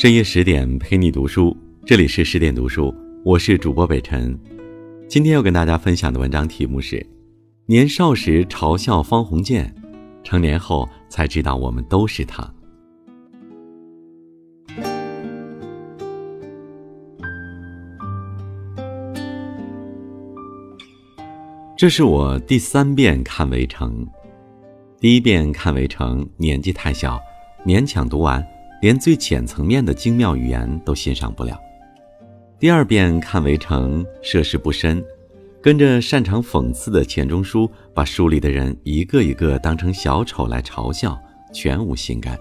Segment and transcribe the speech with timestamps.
[0.00, 4.38] 深夜十点陪你读书，这里是十点读书，我是主播北辰。
[5.08, 7.04] 今天要跟大家分享的文章题目是：
[7.66, 9.74] 年少时嘲笑方鸿渐，
[10.22, 12.48] 成年后才知道我们都是他。
[21.76, 24.06] 这是我第三遍看《围城》，
[25.00, 27.20] 第一遍看《围城》，年纪太小，
[27.66, 28.40] 勉强读完。
[28.80, 31.58] 连最浅层面的精妙语言都欣赏不了。
[32.58, 35.04] 第二遍看《围城》，涉世不深，
[35.62, 41.16] 跟着擅长讽刺的钱钟书，把书里的人一个一个当成小丑来嘲笑，
[41.52, 42.38] 全无心肝。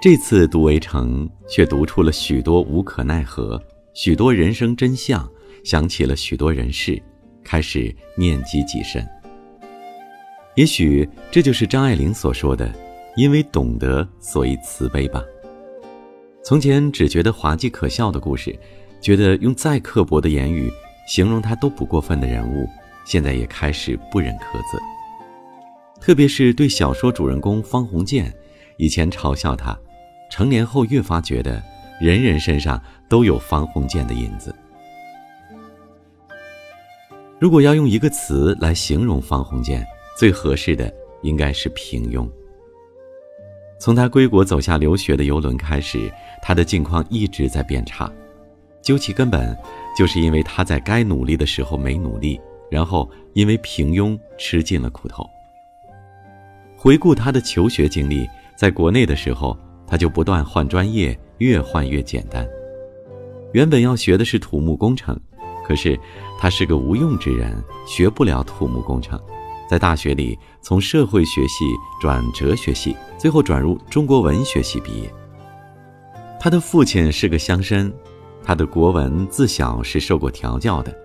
[0.00, 3.60] 这次读《围城》，却读出了许多无可奈何，
[3.94, 5.28] 许多人生真相，
[5.64, 7.00] 想起了许多人事，
[7.42, 9.04] 开始念及己身。
[10.54, 12.72] 也许这就是张爱玲所说的。
[13.18, 15.20] 因为懂得，所以慈悲吧。
[16.44, 18.56] 从前只觉得滑稽可笑的故事，
[19.00, 20.72] 觉得用再刻薄的言语
[21.08, 22.68] 形容他都不过分的人物，
[23.04, 24.78] 现在也开始不忍苛责。
[26.00, 28.32] 特别是对小说主人公方鸿渐，
[28.76, 29.76] 以前嘲笑他，
[30.30, 31.60] 成年后越发觉得
[32.00, 34.54] 人人身上都有方鸿渐的影子。
[37.40, 39.84] 如果要用一个词来形容方鸿渐，
[40.16, 42.28] 最合适的应该是平庸。
[43.78, 46.12] 从他归国走下留学的游轮开始，
[46.42, 48.10] 他的境况一直在变差。
[48.82, 49.56] 究其根本，
[49.96, 52.40] 就是因为他在该努力的时候没努力，
[52.70, 55.24] 然后因为平庸吃尽了苦头。
[56.76, 59.56] 回顾他的求学经历，在国内的时候，
[59.86, 62.46] 他就不断换专业，越换越简单。
[63.52, 65.18] 原本要学的是土木工程，
[65.66, 65.98] 可是
[66.38, 69.20] 他是个无用之人，学不了土木工程。
[69.68, 71.64] 在大学里，从社会学系
[72.00, 75.12] 转哲学系，最后转入中国文学系毕业。
[76.40, 77.92] 他的父亲是个乡绅，
[78.42, 80.96] 他的国文自小是受过调教的，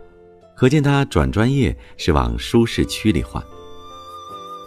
[0.56, 3.44] 可见他转专业是往舒适区里换。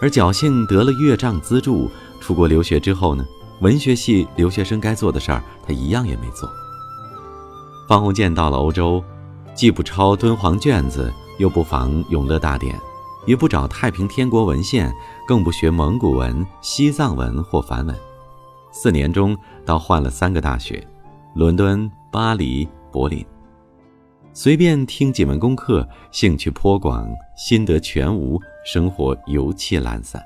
[0.03, 1.91] 而侥幸得了岳丈资助，
[2.21, 3.25] 出国留学之后呢，
[3.63, 6.51] 文学系留学生该做的事儿，他一样也没做。
[7.89, 9.03] 方鸿渐到了欧洲，
[9.55, 12.77] 既不抄敦煌卷子，又不仿《永乐大典》。
[13.27, 14.93] 也不找太平天国文献，
[15.27, 17.95] 更不学蒙古文、西藏文或梵文。
[18.73, 20.87] 四年中，倒换了三个大学：
[21.35, 23.25] 伦敦、巴黎、柏林。
[24.33, 30.23] 随便听几门功课，兴趣颇广，心得全无，生活油气懒散。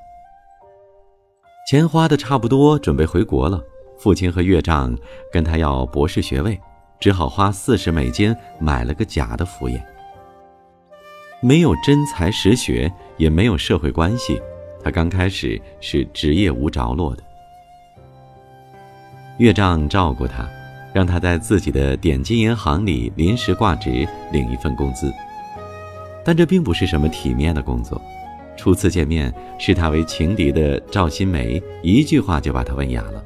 [1.69, 3.63] 钱花的差不多，准备回国了。
[3.99, 4.97] 父亲和岳丈
[5.33, 6.59] 跟他要博士学位，
[6.99, 9.81] 只好花四十美金买了个假的敷衍。
[11.43, 14.41] 没有真才实学，也没有社会关系，
[14.85, 17.23] 他刚开始是职业无着落的。
[19.39, 20.47] 岳丈照顾他，
[20.93, 25.11] 让他在自己的点金银行里临时挂职，领一份工资。
[26.23, 28.01] 但这并不是什么体面的工作。
[28.55, 33.25] 初次见面，视他为情敌的赵新梅一句话就把他问哑了：“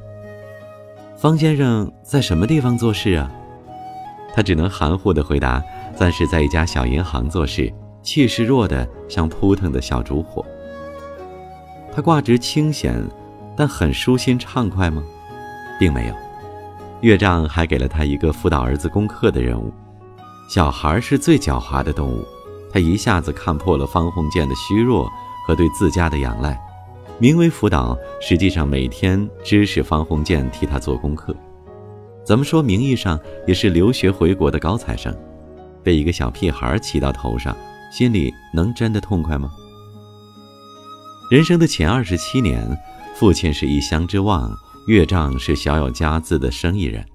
[1.18, 3.28] 方先生在什么地方做事啊？”
[4.32, 5.60] 他只能含糊地回答
[5.96, 7.72] ：“暂时在一家小银行做事。”
[8.04, 10.44] 气势弱的像扑腾的小烛火。
[11.92, 13.02] 他挂职清闲，
[13.56, 15.02] 但很舒心畅快吗？
[15.80, 16.14] 并没有。
[17.00, 19.72] 岳丈还给了他一个辅导儿子功课的任务。
[20.48, 22.24] 小孩是最狡猾的动物，
[22.72, 25.10] 他一下子看破了方鸿渐的虚弱
[25.46, 26.60] 和对自家的仰赖。
[27.18, 31.34] 名为辅导，实际上每天指使方鸿渐替他做功课。
[32.24, 35.14] 怎么说，名义上也是留学回国的高材生，
[35.82, 37.56] 被一个小屁孩骑到头上。
[37.96, 39.52] 心里能真的痛快吗？
[41.30, 42.68] 人生的前二十七年，
[43.14, 44.52] 父亲是一乡之望，
[44.88, 47.06] 岳丈是小有家资的生意人，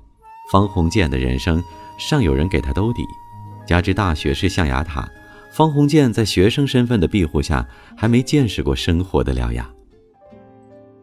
[0.49, 1.61] 方鸿渐的人生
[1.97, 3.03] 尚有人给他兜底，
[3.67, 5.05] 加之大学是象牙塔，
[5.51, 7.67] 方鸿渐在学生身份的庇护下，
[7.97, 9.69] 还没见识过生活的獠牙。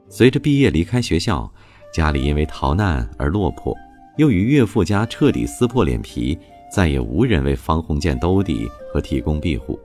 [0.08, 1.52] 随着毕业离开学校，
[1.92, 3.76] 家里因为逃难而落魄，
[4.16, 6.38] 又与岳父家彻底撕破脸皮。
[6.70, 9.78] 再也无人为方鸿渐兜底和提供庇护，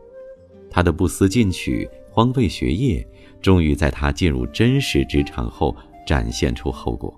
[0.69, 3.05] 他的不思进取、荒废学业，
[3.41, 5.75] 终于在他进入真实职场后
[6.05, 7.13] 展现出后果。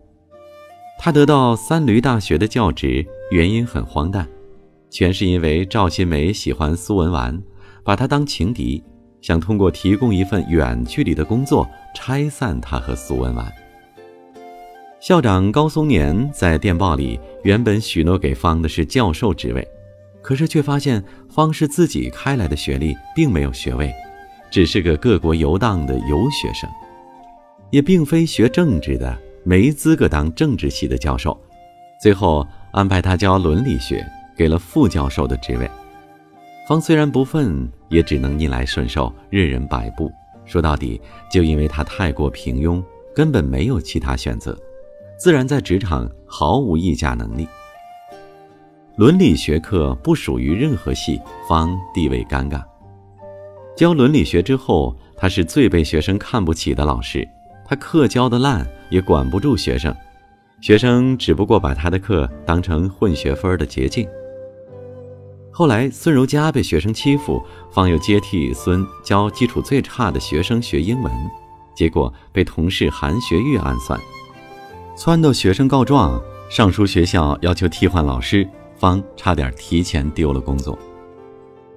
[1.00, 4.28] 他得到三闾大学的教职，原因很荒诞，
[4.90, 7.42] 全是因为赵新梅喜欢苏文纨，
[7.84, 8.84] 把他当情敌，
[9.22, 13.52] 想通过提供一份远距离的工作拆散他和苏文纨。
[15.04, 19.68] 校长高松年在电报里原本许诺给方的是教授职位，
[20.22, 23.94] 可是却发现方是自己开来的学历，并没有学位，
[24.50, 26.70] 只是个各国游荡的游学生，
[27.70, 31.38] 也并非学政治的，没资格当政治系的教授，
[32.02, 34.08] 最后安排他教伦理学，
[34.38, 35.70] 给了副教授的职位。
[36.66, 40.10] 方虽然不忿，也只能逆来顺受，任人摆布。
[40.46, 42.82] 说到底，就因为他太过平庸，
[43.14, 44.58] 根本没有其他选择，
[45.18, 47.48] 自然在职场毫无议价能力。
[48.96, 52.64] 伦理学课不属于任何系，方地位尴尬。
[53.76, 57.28] 教伦理学之后，他是最被学生看不起的老师。
[57.66, 59.96] 他课教的烂，也管不住学生，
[60.62, 64.08] 学生只不过把他的课当成混学分的捷径。
[65.50, 71.12] 后来，孙柔嘉被学生欺负，方又接替孙教基础最差的学生学英文，
[71.76, 74.00] 结果被同事韩学玉暗算，
[74.96, 78.48] 撺掇学生告状，上书学校要求替换老师，
[78.78, 80.78] 方差点提前丢了工作。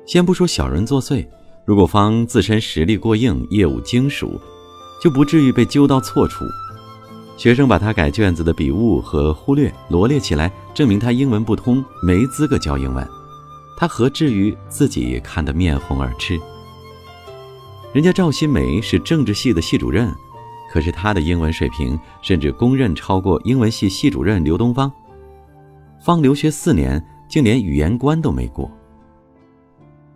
[0.05, 1.27] 先不说小人作祟，
[1.65, 4.39] 如果方自身实力过硬，业务精熟，
[5.03, 6.45] 就不至于被揪到错处。
[7.39, 13.07] 学生把他改卷子的笔误和忽略罗列起来，证明他英文不通，没资格教英文。
[13.79, 16.39] 他何至于自己看得面红耳赤？
[17.95, 20.15] 人家赵新梅是政治系的系主任，
[20.77, 24.93] 可是他的英文水平甚至公认超过英文系系主任刘东方。
[25.99, 28.71] 方留学四年，竟连语言关都没过。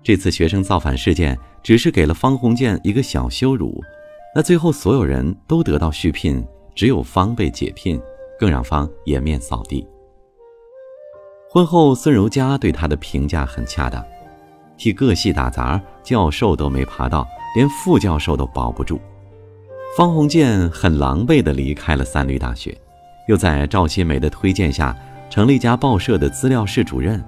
[0.03, 3.83] 这次学生造反事件只是给了方鸿渐一个小羞辱，
[4.35, 7.99] 那最后所有人都得到续聘，只有方被解聘，
[8.39, 9.89] 更让方颜面扫地。
[11.49, 14.05] 婚后，孙柔嘉对他的评价很恰当，
[14.77, 19.01] 替各系打杂，教授都没爬到，连副教授都保不住。
[19.97, 22.77] 方鸿渐很狼狈地离开了三闾大学，
[23.27, 24.97] 又在赵新梅的推荐下
[25.29, 27.21] 成了一家报社的资料室主任。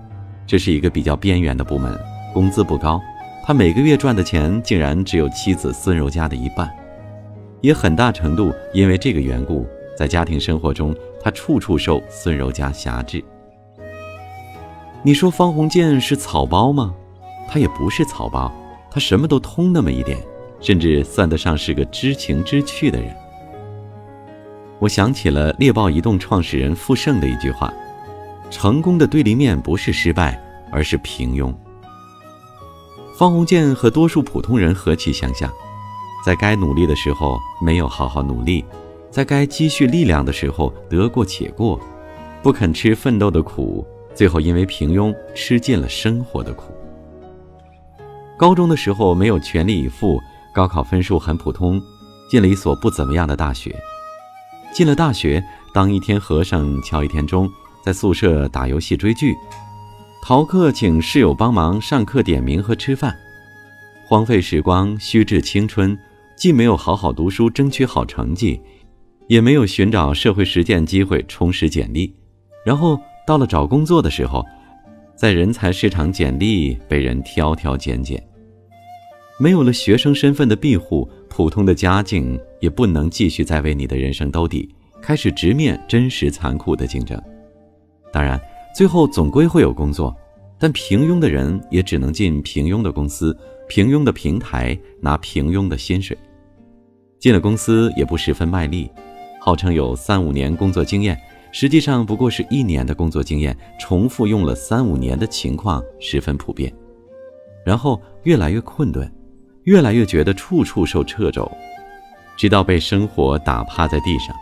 [0.47, 1.99] 这是一个比较边缘的部门，
[2.33, 3.01] 工资不高，
[3.45, 6.71] 他每个月赚的钱竟然只有妻子孙柔嘉的一半，
[7.63, 9.67] 也很大程度因为这个缘故，
[9.97, 13.23] 在家庭生活中，他处处受孙柔嘉辖制。
[15.03, 16.95] 你说方鸿渐是草包吗？
[17.49, 18.53] 他也不是草包，
[18.89, 20.17] 他什么都通那么一点，
[20.63, 23.15] 甚至算得上是个知情知趣的人。
[24.79, 27.73] 我想起了猎豹移动创始人傅盛的一句话
[28.51, 31.53] ：“成功的对立面不是失败，而是平庸。”
[33.19, 35.53] 方鸿渐和多数普通人何其相像，
[36.25, 38.65] 在该努力的时候没有好好努力，
[39.11, 41.79] 在该积蓄力量的时候得过且过，
[42.43, 43.87] 不肯吃奋斗的苦。
[44.15, 46.73] 最后因为平庸吃尽了生活的苦。
[48.37, 50.21] 高中的时候没有全力以赴，
[50.53, 51.83] 高考分数很普通，
[52.29, 53.75] 进了一所不怎么样的大学。
[54.73, 57.51] 进了大学，当一天和尚敲一天钟，
[57.85, 59.35] 在宿舍打游戏追剧，
[60.23, 63.17] 逃课请室友帮忙上课点名和吃饭，
[64.07, 65.99] 荒废时光，虚掷青春，
[66.37, 68.61] 既没有好好读书争取好成绩，
[69.29, 72.15] 也没有寻找社会实践机会充实简历，
[72.65, 72.99] 然后。
[73.25, 74.45] 到了找工作的时候，
[75.15, 78.21] 在人才市场简历被人挑挑拣拣，
[79.43, 87.21] 没有了学生身份的庇护，普通的家境也不能继续再为你的人生兜底，开始直面真实残酷的竞争。
[88.13, 88.41] 当然，
[88.73, 90.17] 最后总归会有工作，
[90.61, 93.37] 但平庸的人也只能进平庸的公司、
[93.69, 96.17] 平庸的平台，拿平庸的薪水。
[97.19, 98.89] 进了公司也不十分卖力，
[99.41, 101.21] 号称有三五年工作经验。
[101.51, 106.73] 实际上不过是一年的工作经验，重复用了三五年的情况十分普遍。
[107.67, 109.13] 然后越来越困顿，
[109.65, 111.51] 越来越觉得处处受掣肘，
[112.37, 114.35] 直到被生活打趴在地上。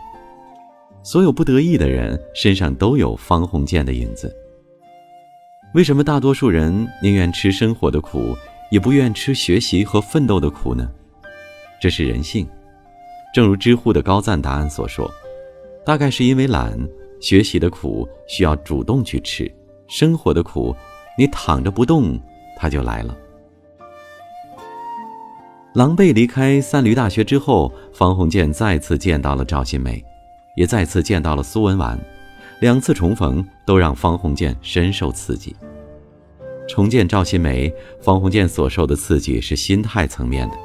[1.03, 4.35] 所有不得意的人身上都有方鸿渐的影子。
[5.73, 8.35] 为什么大多数人宁愿吃生活的苦，
[8.71, 10.89] 也不愿吃学习和奋斗的苦呢？
[11.81, 12.47] 这是人性。
[13.33, 15.09] 正如知乎的高赞答案所说，
[15.85, 16.77] 大概是因为懒。
[17.21, 19.49] 学习的苦需要主动去吃，
[19.87, 20.75] 生活的苦，
[21.15, 22.19] 你躺着不动，
[22.57, 23.15] 它就来了。
[25.73, 30.03] 狼狈离开三闾大学之后，方鸿渐再次见到了赵新梅，
[30.57, 31.97] 也再次见到了苏文纨，
[32.59, 35.55] 两次重逢都让方鸿渐深受刺激。
[36.67, 40.55] 重见赵新梅，方鸿渐所受的刺激是心态层面的，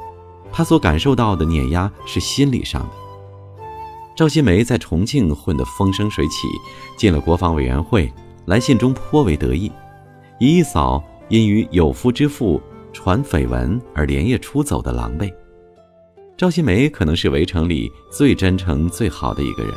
[0.51, 2.89] 他所感受到的碾压是心理上的。
[4.13, 6.49] 赵新梅在重庆混得风生水起，
[6.97, 8.11] 进了国防委员会，
[8.43, 9.71] 来信中颇为得意，
[10.37, 12.61] 一扫因与有夫之妇
[12.97, 15.31] 传绯闻而连夜出走的狼狈。
[16.35, 19.71] 赵新梅可能是围城里最真诚、最好的一个人，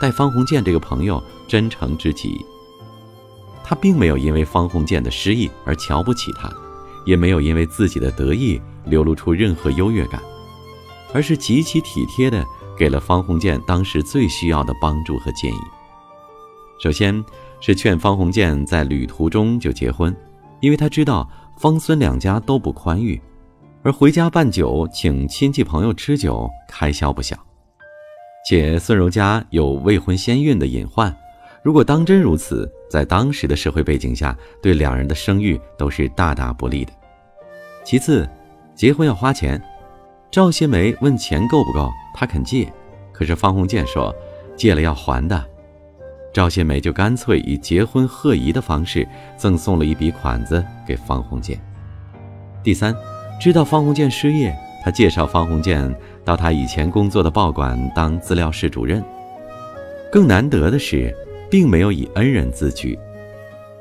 [0.00, 2.44] 待方鸿渐这个朋友真诚至极。
[3.62, 6.52] 他并没有因为方鸿渐的失意而瞧不起他，
[7.06, 10.20] 也没有因为自己的得意流露出任何优越感，
[11.12, 12.44] 而是极其体贴的。
[12.76, 15.58] 给了方鸿渐当时最需要的帮助和建议。
[16.80, 17.24] 首先
[17.60, 20.12] 是劝方鸿渐在旅途中就结婚，
[20.58, 23.20] 因为他知道方孙两家都不宽裕，
[23.82, 27.36] 而回家办酒请亲戚朋友吃酒开销不小，
[28.48, 31.14] 且孙柔家有未婚先孕的隐患，
[31.62, 36.92] 如果当真如此，在当时的社会背景下，对两人的声誉都是大大不利的。
[37.84, 38.28] 其次，
[38.74, 39.62] 结婚要花钱，
[40.30, 42.70] 赵新梅问钱够不够，他肯借，
[43.12, 44.14] 可是方鸿渐说
[44.56, 45.53] 借了要还的。
[46.34, 51.56] 赵新梅就干脆以结婚贺仪的方式赠送了一笔款子给方鸿渐。
[52.60, 52.92] 第三，
[53.40, 59.00] 知道方鸿渐失业，他介绍方鸿渐到他以前工作的报馆当资料室主任。
[60.10, 61.14] 更难得的是，
[61.48, 62.98] 并没有以恩人自居，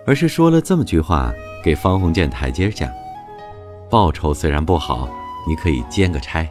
[0.05, 1.33] 而是说了这么句话
[1.63, 2.93] 给方鸿渐台阶下：
[3.89, 5.09] 报酬虽然不好，
[5.47, 6.47] 你可以兼个差。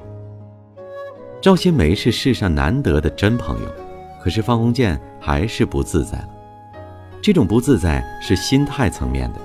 [1.40, 3.68] 赵新梅是世上难得的真朋友。
[4.22, 6.28] 可是方鸿渐还是不自在了，
[7.20, 9.40] 这种不自在是心态层面的。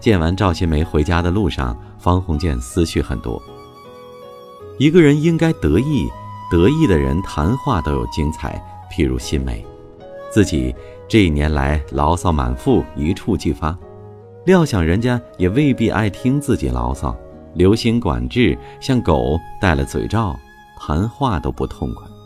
[0.00, 3.40] 见完赵新梅回家的路上，方鸿渐思绪很多。
[4.78, 6.08] 一个人应该得意，
[6.50, 8.60] 得意的人谈话都有精彩。
[8.90, 9.64] 譬如新梅，
[10.32, 10.74] 自己
[11.06, 13.76] 这一年来牢骚满腹，一触即发，
[14.46, 17.16] 料想人家也未必爱听自己牢骚，
[17.54, 20.34] 留心管制，像狗戴了嘴罩，
[20.80, 22.17] 谈话都不痛快。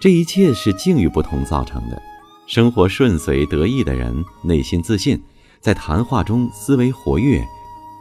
[0.00, 2.00] 这一切是境遇不同造成的。
[2.46, 5.20] 生活顺遂得意的人，内心自信，
[5.60, 7.46] 在谈话中思维活跃，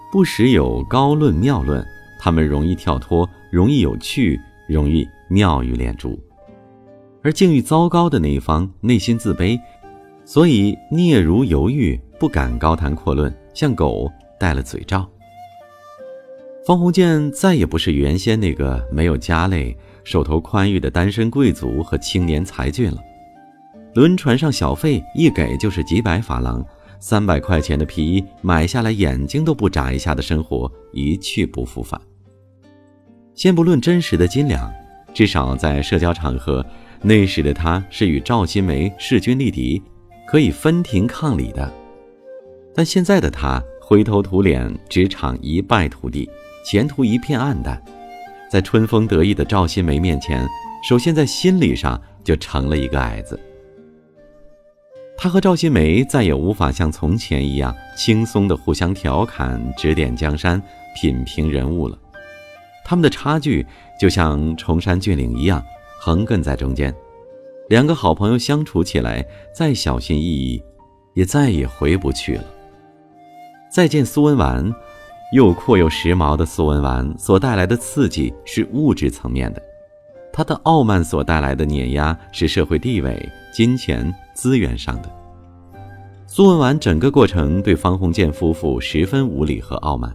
[0.09, 1.85] 不时有高论妙论。
[2.21, 6.17] 他们容易跳脱，容易有趣，容易妙语连珠。
[7.21, 9.59] 而境遇糟糕的那一方，内心自卑，
[10.23, 15.05] 所以嗫嚅犹豫，不敢高谈阔论，像狗戴了嘴罩。
[16.65, 19.77] 方鸿渐再也不是原先那个没有家累。
[20.09, 22.97] 手头宽裕的单身贵族和青年才俊了，
[23.93, 26.65] 轮船上小费一给就是几百法郎，
[26.99, 32.01] 三百块钱的皮衣买下来眼睛都不眨一下的生活一去不复返。
[33.35, 34.73] 先不论真实的斤两，
[35.13, 36.65] 至少在社交场合，
[37.03, 39.79] 那时的他是与赵新梅势均力敌，
[40.27, 41.71] 可以分庭抗礼的。
[42.73, 46.27] 但现在的他灰头土脸，职场一败涂地，
[46.65, 47.79] 前途一片暗淡。
[48.49, 50.47] 在春风得意的赵新梅面前，
[50.83, 53.39] 首先在心理上就成了一个矮子。
[55.15, 60.61] 他和赵新梅再也无法像从前一样轻松的互相调侃、指点江山、
[60.95, 61.97] 品评人物了。
[62.83, 63.63] 他们的差距
[63.99, 65.63] 就像崇山峻岭一样，
[65.99, 66.93] 横亘在中间。
[67.67, 70.63] 两个好朋友相处起来，再小心翼翼，
[71.13, 72.45] 也再也回不去了。
[73.71, 74.73] 再见苏文纨。
[75.31, 79.61] 又阔又时髦的苏文纨所带来的刺激是物质层面的，
[80.33, 85.11] 他的傲慢所带来的碾压是社会地位、金钱资源上的。
[86.25, 90.11] 苏文纨整个过程对方鸿渐夫妇十分无礼和傲慢，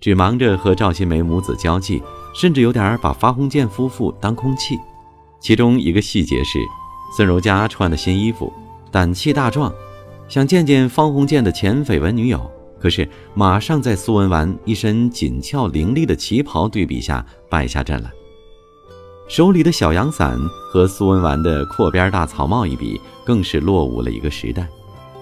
[0.00, 2.02] 只忙着和赵新梅母子交际，
[2.34, 4.78] 甚至有点把方鸿渐夫妇当空气。
[5.40, 6.58] 其中一个细节是，
[7.16, 8.52] 孙柔嘉穿的新衣服，
[8.90, 9.72] 胆气大壮，
[10.28, 12.51] 想见见方鸿渐的前绯闻女友。
[12.82, 18.10] 可是，马上在苏文纨一身紧俏伶俐的旗袍对比下败下阵来。
[19.28, 20.36] 手里的小阳伞
[20.72, 24.66] 和苏文纨的阔边大草帽一比，更是落伍了一个时代。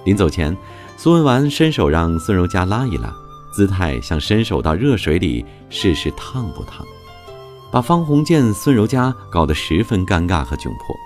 [0.06, 0.56] 临走前，
[0.96, 3.14] 苏文纨伸手让孙柔嘉拉一拉，
[3.52, 6.82] 姿态像伸手到热水里试试烫不烫，
[7.70, 10.96] 把方鸿渐、孙柔嘉搞得十分尴尬和窘迫。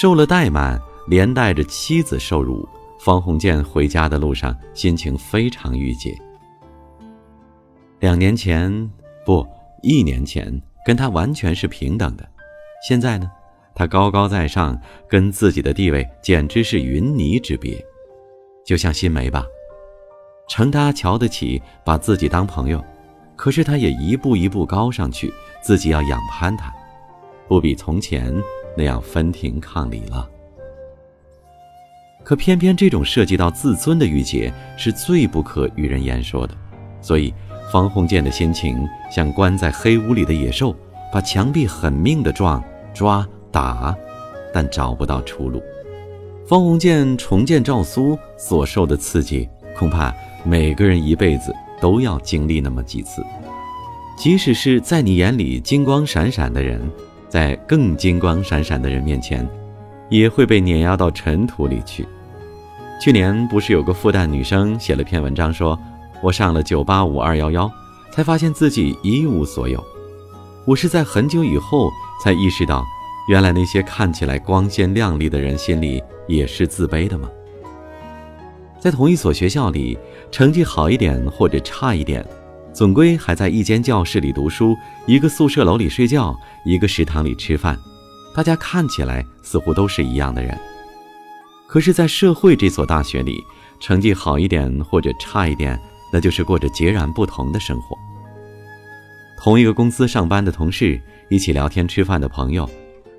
[0.00, 2.66] 受了怠慢，连带着妻子受辱。
[3.02, 6.14] 方鸿渐回家的路上，心情非常郁结。
[8.00, 8.90] 两年前，
[9.24, 9.46] 不，
[9.82, 12.28] 一年前，跟他完全是平等的。
[12.86, 13.30] 现在呢，
[13.74, 14.78] 他高高在上，
[15.08, 17.82] 跟自己的地位简直是云泥之别。
[18.66, 19.46] 就像新梅吧，
[20.46, 22.84] 程他瞧得起，把自己当朋友，
[23.34, 26.70] 可是他也一步一步高上去，自己要仰攀他，
[27.48, 28.30] 不比从前
[28.76, 30.28] 那样分庭抗礼了。
[32.30, 36.54] 可偏偏这种涉及到自尊的郁结是最不可与人言说的，
[37.02, 37.34] 所以
[37.72, 40.72] 方鸿渐的心情像关在黑屋里的野兽，
[41.12, 42.62] 把墙壁狠命的撞、
[42.94, 43.92] 抓、打，
[44.54, 45.60] 但找不到出路。
[46.46, 53.26] 方鸿渐重见赵苏所受的刺激，恐怕每个人一辈子都要经历那么几次。
[54.16, 56.80] 即使是在你眼里金光闪闪的人，
[57.28, 59.44] 在更金光闪闪的人面前。
[60.08, 62.04] 也会被碾压到尘土里去。
[63.00, 65.78] 去年不是有个复旦女生写了篇文章，说
[66.22, 67.72] 我上了九八五二幺幺，
[68.12, 69.82] 才发现自己一无所有。
[70.66, 71.90] 我是在很久以后
[72.22, 72.84] 才意识到，
[73.26, 77.30] 原来那些看起来光鲜亮丽的人心里也是自卑的吗？
[78.78, 79.98] 在同一所学校里，
[80.30, 82.22] 成绩好一点或者差一点，
[82.74, 84.76] 总归还在一间教室里读书，
[85.06, 87.78] 一个宿舍楼里睡觉，一个食堂里吃饭，
[88.34, 90.54] 大家看起来似乎都是一样的人。
[91.72, 93.40] 可是，在社会这所大学里，
[93.78, 95.80] 成绩好一点或者差一点，
[96.12, 97.96] 那就是过着截然不同的生活。
[99.38, 102.68] 同一个公司上班的同事，一起聊天吃饭的朋友，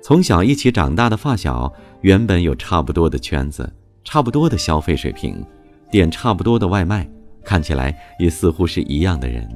[0.02, 3.72] 从小一起长大的发小，原本有差不多的圈子。
[4.04, 5.42] 差不多的消费水平，
[5.90, 7.08] 点差不多的外卖，
[7.42, 9.48] 看起来也似乎是一样的人。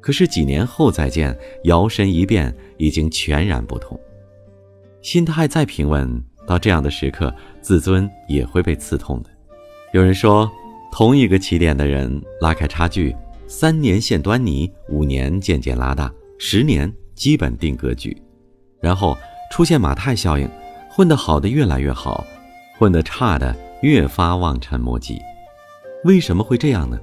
[0.00, 3.96] 可是几年后再见，摇身一变，已经全然不同。
[5.02, 9.28] 心态再平稳，到这样的时刻，自尊也会被刺痛的。
[9.92, 10.50] 有人说，
[10.90, 13.14] 同一个起点的人，拉开差距，
[13.46, 18.16] 三年现端倪，五年渐渐拉大，十年基本定格局，
[18.80, 19.14] 然后
[19.52, 20.48] 出现马太效应，
[20.90, 22.26] 混得好的越来越好。
[22.78, 25.18] 混得差的越发望尘莫及，
[26.04, 26.96] 为什么会这样呢？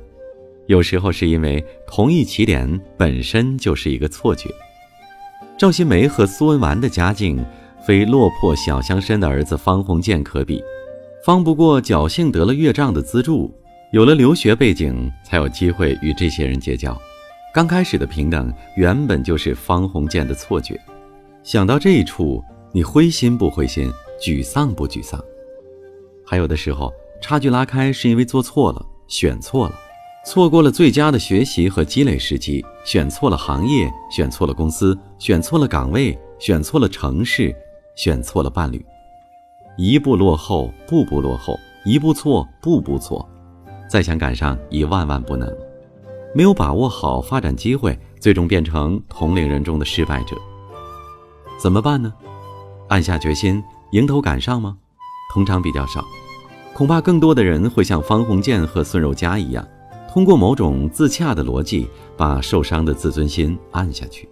[0.67, 4.49] 有时候是因为同一起点本身就是一个错觉。
[5.57, 7.45] 赵新梅和苏文纨的家境
[7.85, 10.59] 非落魄小乡绅的儿子方鸿渐可比，
[11.23, 13.53] 方不过侥幸得了岳丈的资助，
[13.91, 16.99] 有了留学背景，才有机会与这些人结交。
[17.53, 20.81] 刚开始的平等原本就是方鸿渐的错觉。
[21.43, 23.91] 想到这一处，你灰心不灰心？
[24.19, 25.23] 沮丧不沮丧？
[26.25, 29.75] 还有的时候，差距拉开是因为做错了，选错了，
[30.25, 37.55] 错过了最佳的学习和积累时机，选错了行业，选错了公司，选错了岗位，选错了城市，
[37.95, 38.85] 选错了伴侣，
[39.77, 43.27] 一步落后，步步落后，一步错，步步错，
[43.89, 45.51] 再想赶上已万万不能。
[46.33, 50.35] 没有把握好发展机会，最终变成同龄人中的失败者。
[51.57, 52.13] 怎么办呢？
[52.89, 54.77] 暗下决心，迎头赶上吗？
[55.33, 56.03] 通常比较少，
[56.73, 59.65] 恐怕更多的人会像方鸿渐和孙柔嘉一样，
[60.11, 64.27] 通过某种自洽的逻辑，把受伤的自尊心按下去。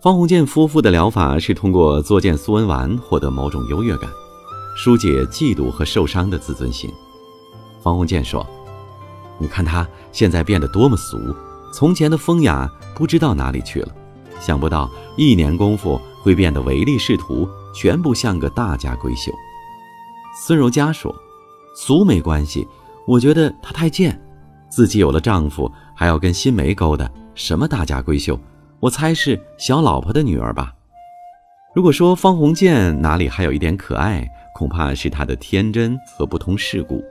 [0.00, 4.08] 方鸿渐夫妇的疗法是通过作践苏文纨获得某种优越感，
[4.76, 6.88] 疏解嫉妒和受伤的自尊心。
[7.82, 8.46] 方鸿渐说
[9.38, 11.18] ：“你看他现在变得多么俗，
[11.74, 13.88] 从前的风雅不知道哪里去了。
[14.40, 19.32] 想不到一年功夫会变得唯利是图，全部像个大家闺秀。”
[20.46, 21.12] 孙柔嘉说
[21.74, 22.64] ：“俗没关系，
[23.04, 24.16] 我觉得她太贱，
[24.70, 28.38] 自己有了丈夫还要跟新梅勾搭，什么大家闺秀？
[28.80, 30.72] 我猜是小老婆的女儿吧。
[31.74, 37.02] 如果说方鸿渐哪里还有一点可爱，恐怕是他的天真和不通世故。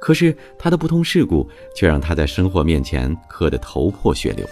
[0.00, 4.46] 可是他的不通世故，却让他在生活面前磕得头破血流。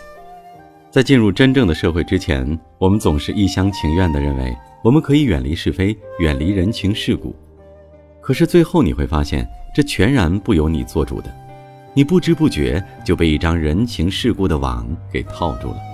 [0.91, 7.35] 在进入真正的社会之前，我们总是一厢情愿地认为，我们可以远离是非，远离人情世故。”
[8.23, 11.31] 可是最后你会发现，这全然不由你做主的，
[11.93, 15.90] 你不知不觉就被一张人情世故的网给套住了。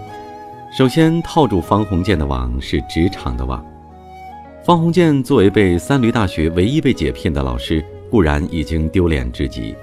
[0.76, 3.64] 首先套住方鸿渐的网是职场的网。
[4.62, 9.74] 方鸿渐作为被三驴大学唯一被解聘的老师，固然已经丢脸至极，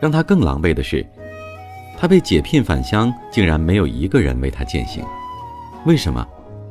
[0.00, 1.06] 让他更狼狈的是，
[1.98, 5.04] 他被解聘返乡，竟然没有一个人为他践行。
[5.84, 6.26] 为什么？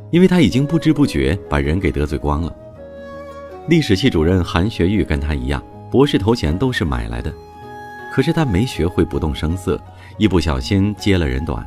[0.10, 2.52] 因为他已经不知不觉把人给得罪光了。
[3.68, 7.32] 历史系主任韩学玉跟他一样，博士头衔都是买来的，
[8.12, 9.80] 可是他没学会不动声色，
[10.18, 11.64] 一不小心揭了人短。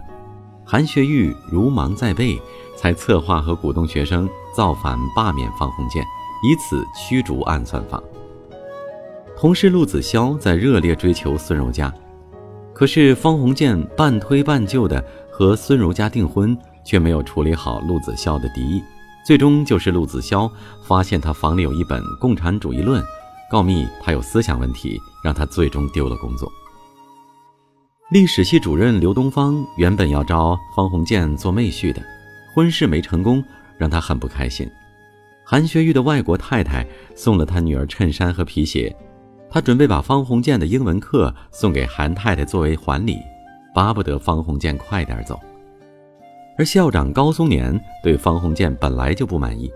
[0.70, 2.40] 韩学玉如芒在背，
[2.76, 6.00] 才策划和鼓动学生造反罢免方鸿渐，
[6.44, 8.00] 以此驱逐暗算法。
[9.36, 11.92] 同事陆子潇在热烈追求孙柔嘉，
[12.72, 18.80] 可是方鸿渐半推半就的和孙柔嘉订婚，却没有处理好陆子潇的敌意。
[19.26, 20.48] 最终就是陆子潇
[20.86, 23.02] 发现他房里有一本《共产主义论》，
[23.50, 26.48] 告密他有思想问题，让他最终丢了工作。
[28.10, 32.02] 历史系主任刘东方原本要招方鸿渐做妹婿的，
[32.52, 33.40] 婚事没成功，
[33.78, 34.68] 让他很不开心。
[35.44, 38.92] 韩学玉的外国太太送了他女儿衬衫和皮鞋，
[39.48, 43.16] 他准备把方鸿渐的英文课送给韩太太作为还礼，
[43.72, 45.38] 巴不得方鸿渐快点走。
[46.58, 49.70] 而校长高松年对方鸿渐本来就不满意，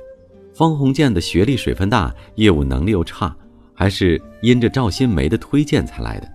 [0.53, 3.33] 方鸿渐的学历水分大，业务能力又差，
[3.73, 6.34] 还是因着赵新梅的推荐才来的。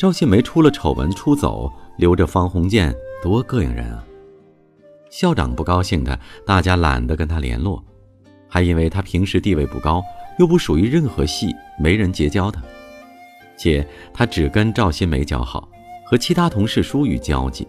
[0.00, 2.90] 赵新梅出了丑闻出走，留着方鸿渐
[3.22, 4.02] 多膈应人啊！
[5.10, 7.84] 校长不高兴的，大家懒得跟他联络，
[8.48, 10.02] 还因为他平时地位不高，
[10.38, 12.62] 又不属于任何系，没人结交他，
[13.58, 15.68] 且他只跟赵新梅交好，
[16.06, 17.68] 和其他同事疏于交际。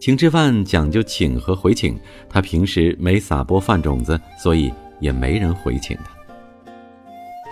[0.00, 1.94] 请吃饭讲究请和回请，
[2.26, 6.72] 他平时没撒播饭种子，所以也没人回请他。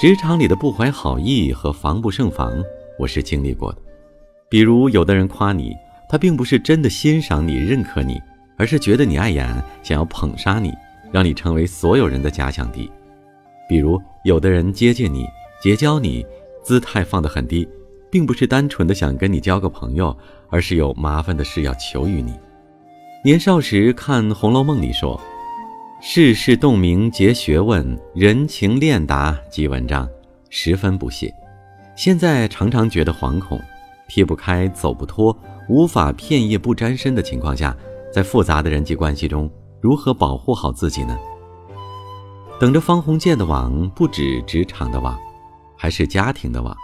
[0.00, 2.64] 职场里的不怀好意和防不胜防，
[2.98, 3.82] 我是经历过的。
[4.50, 5.76] 比如，有的人夸你，
[6.08, 8.18] 他并不是真的欣赏你、认可你，
[8.56, 9.46] 而是觉得你碍眼，
[9.82, 10.72] 想要捧杀你，
[11.12, 12.90] 让你成为所有人的假想敌。
[13.68, 15.26] 比如，有的人接近你、
[15.62, 16.24] 结交你，
[16.62, 17.68] 姿态放得很低，
[18.10, 20.16] 并不是单纯的想跟你交个朋友，
[20.48, 22.32] 而是有麻烦的事要求于你。
[23.22, 25.20] 年少时看《红楼梦》里说
[26.00, 30.08] ：“世事洞明皆学问，人情练达即文章。”
[30.48, 31.30] 十分不屑。
[31.94, 33.60] 现在常常觉得惶恐。
[34.08, 35.36] 撇不开、走不脱、
[35.68, 37.76] 无法片叶不沾身的情况下，
[38.12, 39.48] 在复杂的人际关系中，
[39.80, 41.16] 如何保护好自己呢？
[42.58, 45.16] 等着方鸿渐的网不止职场的网，
[45.76, 46.76] 还是家庭的网。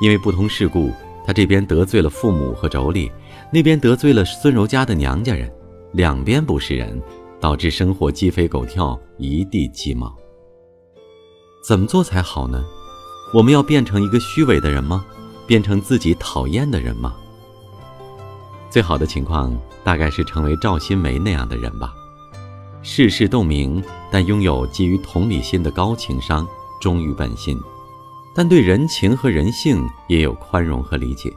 [0.00, 0.90] 因为不同事故，
[1.26, 3.10] 他这边得罪了父母和妯娌，
[3.52, 5.52] 那边得罪了孙柔家的娘家人，
[5.92, 7.02] 两边不是人，
[7.40, 10.14] 导致生活鸡飞狗跳，一地鸡毛。
[11.66, 12.64] 怎么做才好呢？
[13.34, 15.04] 我们要变成一个虚伪的人吗？
[15.46, 17.14] 变成自己讨厌的人吗？
[18.68, 21.94] 最好的情况大概是成为赵新梅那样的人吧，
[22.82, 26.46] 世事洞明，但拥有基于同理心的高情商，
[26.80, 27.58] 忠于本心，
[28.34, 31.32] 但对人情和人性也有宽容和理解。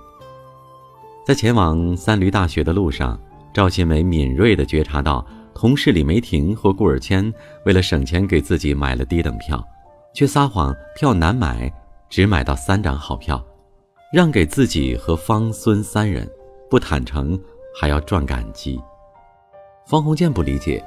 [1.26, 3.18] 在前往三驴大学的路上，
[3.54, 7.32] 赵新梅敏锐地觉察到，同事李梅婷和顾尔谦
[7.66, 9.64] 为了省钱给自己买了低等票，
[10.14, 11.72] 却撒谎票难买，
[12.10, 13.42] 只买到三张好票。
[14.12, 16.28] 让给自己和方孙三人，
[16.68, 17.40] 不坦诚
[17.80, 18.80] 还要赚感激。
[19.86, 20.84] 方鸿渐不理解，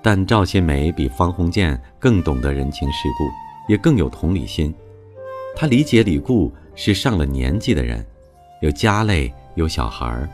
[0.00, 3.24] 但赵新梅比方鸿渐更懂得人情世故，
[3.68, 4.72] 也更有同理心。
[5.56, 8.06] 他理解李固是上了年纪的人，
[8.62, 10.28] 有家累，有小孩儿，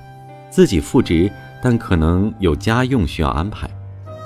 [0.50, 3.66] 自己复职，但可能有家用需要安排，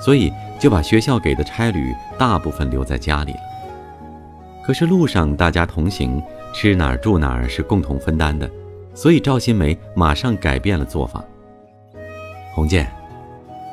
[0.01, 3.39] 所以就把学校给的差旅大部分留在家里了。
[4.65, 6.21] 可是路上大家同行。
[6.53, 8.49] 吃哪儿住哪儿是共同分担的，
[8.93, 11.23] 所以赵新梅马上改变了做法。
[12.53, 12.91] 鸿渐，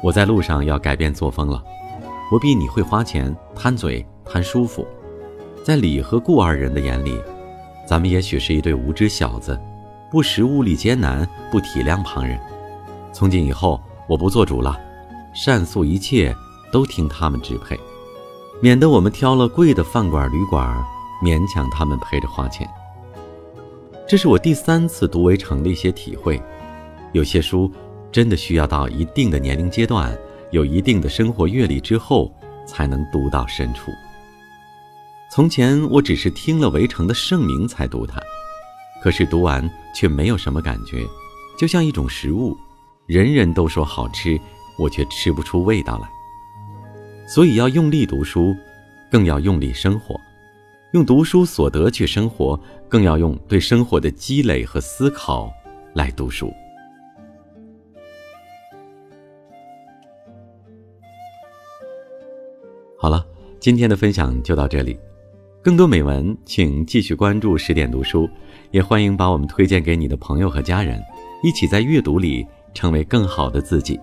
[0.03, 1.63] 我在路上要改变作风了。
[2.31, 4.87] 我比你会花钱、贪嘴、贪舒服，
[5.65, 7.19] 在李和顾二人的眼里，
[7.87, 9.59] 咱们也许是一对无知小子，
[10.11, 12.39] 不识物力艰难，不体谅旁人。
[13.13, 14.79] 从今以后，我不做主了，
[15.35, 16.35] 善诉一切
[16.71, 17.81] 都听他们支配，
[18.61, 20.85] 免得我们挑了贵的饭馆、旅馆。
[21.23, 22.69] 勉强他们陪着花钱，
[24.07, 26.41] 这是我第三次读围城的一些体会。
[27.13, 27.71] 有些书
[28.13, 30.17] 真的需要到一定的年龄阶段，
[30.51, 32.33] 有一定的生活阅历之后，
[32.67, 33.91] 才能读到深处。
[35.31, 38.21] 从前我只是听了围城的盛名才读它，
[39.03, 41.07] 可是读完却没有什么感觉，
[41.59, 42.57] 就像一种食物，
[43.07, 44.41] 人人都说好吃，
[44.79, 46.09] 我却吃不出味道来。
[47.27, 48.57] 所以要用力读书，
[49.11, 50.19] 更要用力生活。
[50.93, 55.53] 用读书所得去生活，更要用对生活的积累和思考
[55.93, 56.51] 来读书。
[62.97, 63.23] 好了，
[63.61, 64.99] 今天的分享就到这里。
[65.63, 68.27] 更多美文，请继续关注十点读书，
[68.71, 70.99] 也欢迎把我们推荐给你的朋友和家人，
[71.43, 74.01] 一起在阅读里成为更好的自己。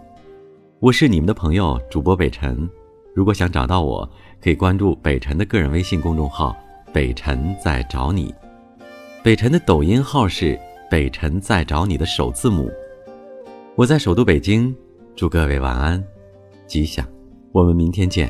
[0.79, 2.69] 我是你们的朋友主播北辰，
[3.15, 4.07] 如果想找到我，
[4.39, 6.55] 可以关注北辰的个人微信公众号。
[6.95, 8.33] 北辰在找你，
[9.21, 10.57] 北辰的抖音号是
[10.89, 12.71] 北辰在找你的首字母。
[13.75, 14.73] 我在首都北京，
[15.13, 16.01] 祝各位晚安，
[16.65, 17.05] 吉祥。
[17.51, 18.29] 我们明天见。